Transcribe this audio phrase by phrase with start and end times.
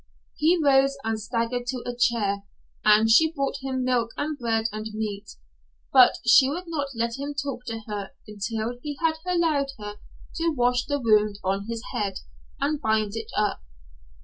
[0.35, 2.41] He rose and staggered to a chair
[2.83, 5.35] and she brought him milk and bread and meat,
[5.93, 9.97] but she would not let him talk to her until he had allowed her
[10.37, 12.21] to wash the wound on his head
[12.59, 13.61] and bind it up.